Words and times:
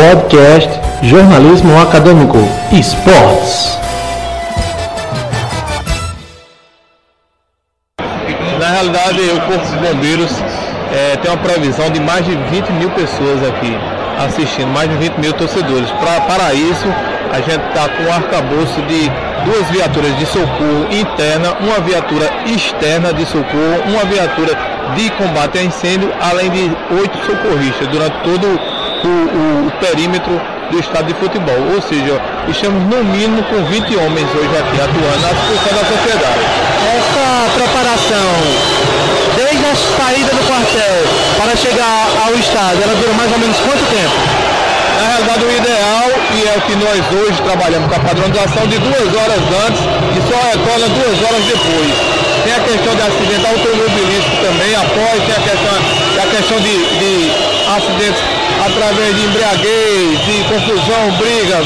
Podcast 0.00 0.70
Jornalismo 1.02 1.78
Acadêmico 1.78 2.38
Esportes. 2.72 3.78
Na 8.58 8.70
realidade, 8.70 9.20
o 9.20 9.40
Corpo 9.42 9.66
de 9.66 9.76
Bombeiros 9.76 10.32
é, 10.90 11.16
tem 11.18 11.30
uma 11.30 11.36
previsão 11.36 11.90
de 11.90 12.00
mais 12.00 12.24
de 12.24 12.34
20 12.34 12.72
mil 12.72 12.90
pessoas 12.92 13.46
aqui 13.46 13.76
assistindo, 14.24 14.68
mais 14.68 14.88
de 14.88 14.96
20 14.96 15.18
mil 15.18 15.34
torcedores. 15.34 15.90
Pra, 15.90 16.22
para 16.22 16.54
isso, 16.54 16.86
a 17.30 17.40
gente 17.42 17.62
está 17.68 17.86
com 17.90 18.04
um 18.04 18.12
arcabouço 18.14 18.80
de 18.80 19.10
duas 19.44 19.68
viaturas 19.68 20.16
de 20.16 20.24
socorro 20.24 20.86
interna, 20.90 21.58
uma 21.60 21.78
viatura 21.80 22.26
externa 22.46 23.12
de 23.12 23.26
socorro, 23.26 23.82
uma 23.86 24.04
viatura 24.06 24.56
de 24.96 25.10
combate 25.10 25.58
a 25.58 25.62
incêndio, 25.62 26.10
além 26.22 26.50
de 26.50 26.76
oito 26.98 27.18
socorristas 27.26 27.86
durante 27.88 28.16
todo 28.22 28.69
o, 29.08 29.08
o, 29.08 29.66
o 29.68 29.70
perímetro 29.80 30.40
do 30.70 30.78
estado 30.78 31.06
de 31.06 31.14
futebol. 31.14 31.58
Ou 31.74 31.82
seja, 31.82 32.20
estamos 32.48 32.82
no 32.86 33.04
mínimo 33.04 33.42
com 33.44 33.64
20 33.64 33.96
homens 33.96 34.28
hoje 34.34 34.54
aqui 34.56 34.80
atuando 34.80 35.20
na 35.20 35.32
discussão 35.32 35.72
da 35.76 35.84
sociedade. 35.86 36.42
Essa 36.90 37.26
preparação, 37.54 38.30
desde 39.36 39.64
a 39.66 39.74
saída 39.74 40.30
do 40.30 40.42
quartel 40.46 40.96
para 41.36 41.56
chegar 41.56 42.06
ao 42.26 42.34
estádio, 42.34 42.82
ela 42.82 42.94
dura 42.94 43.12
mais 43.14 43.32
ou 43.32 43.38
menos 43.38 43.56
quanto 43.58 43.84
tempo? 43.90 44.50
Na 45.00 45.06
realidade, 45.16 45.44
o 45.44 45.50
ideal, 45.50 46.08
e 46.36 46.44
é 46.44 46.54
o 46.58 46.60
que 46.60 46.76
nós 46.76 47.00
hoje 47.08 47.40
trabalhamos 47.40 47.88
com 47.88 47.96
a 47.96 48.00
padronização, 48.04 48.66
de 48.68 48.76
duas 48.78 49.08
horas 49.16 49.40
antes 49.64 49.80
e 50.12 50.20
só 50.28 50.36
retorna 50.52 50.86
duas 50.92 51.16
horas 51.24 51.42
depois. 51.48 51.92
Tem 52.44 52.52
a 52.52 52.60
questão 52.60 52.92
de 52.94 53.02
acidente 53.02 53.46
automobilístico 53.48 54.36
também, 54.44 54.74
após, 54.76 55.16
tem 55.24 55.36
a 55.36 55.44
questão, 55.48 55.72
a 56.20 56.26
questão 56.36 56.60
de, 56.60 56.76
de 56.98 57.32
acidentes 57.76 58.22
através 58.66 59.16
de 59.16 59.24
embriaguez, 59.24 60.20
de 60.26 60.44
confusão, 60.44 61.10
briga, 61.16 61.56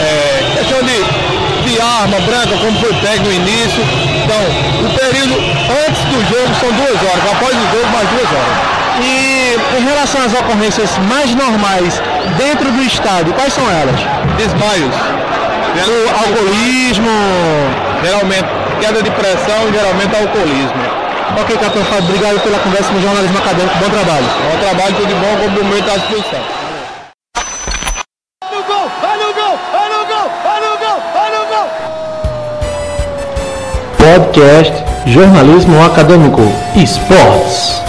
é, 0.00 0.58
questão 0.58 0.82
de, 0.82 1.68
de 1.68 1.80
arma 1.80 2.18
branca, 2.20 2.56
como 2.56 2.78
foi 2.80 2.94
pego 2.94 3.24
no 3.24 3.32
início. 3.32 3.84
Então, 4.24 4.40
o 4.86 4.98
período 4.98 5.34
antes 5.86 6.02
do 6.04 6.18
jogo 6.24 6.54
são 6.58 6.72
duas 6.72 6.96
horas, 7.02 7.32
após 7.32 7.52
o 7.52 7.76
jogo 7.76 7.92
mais 7.92 8.08
duas 8.08 8.28
horas. 8.32 8.78
E 9.00 9.56
em 9.78 9.84
relação 9.84 10.20
às 10.22 10.32
ocorrências 10.32 10.90
mais 11.08 11.34
normais 11.34 12.02
dentro 12.36 12.72
do 12.72 12.82
estádio, 12.82 13.32
quais 13.34 13.52
são 13.52 13.64
elas? 13.70 14.00
Desmaios. 14.36 14.94
O 15.86 16.08
alcoolismo. 16.26 17.08
Geralmente, 18.02 18.48
queda 18.80 19.02
de 19.02 19.10
pressão 19.10 19.68
e 19.68 19.72
geralmente 19.72 20.16
alcoolismo. 20.16 21.07
Ok, 21.36 21.56
Capitão 21.58 21.84
Fábio, 21.84 22.04
obrigado 22.04 22.40
pela 22.40 22.58
conversa 22.58 22.90
no 22.92 23.00
jornalismo 23.00 23.38
acadêmico. 23.38 23.78
Bom 23.78 23.90
trabalho. 23.90 24.24
Bom 24.24 24.58
trabalho, 24.58 24.94
tudo 24.96 25.06
de 25.06 25.14
bom, 25.14 25.36
como 25.36 25.60
o 25.60 25.64
momento 25.64 25.90
à 25.90 25.96
disposição. 25.96 26.40
Olha 28.44 28.58
o 28.58 28.64
gol, 28.64 28.90
olha 29.02 29.28
o 29.28 29.34
gol, 29.34 29.58
olha 29.74 29.98
o 30.02 30.06
gol, 30.06 30.30
olha 30.44 30.68
o 30.72 30.78
gol, 30.78 30.98
olha 31.14 31.40
o 31.42 31.46
gol. 31.46 31.68
Podcast 33.98 34.84
Jornalismo 35.06 35.84
Acadêmico 35.84 36.42
Esportes. 36.74 37.87